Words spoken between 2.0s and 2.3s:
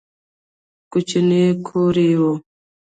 یې و.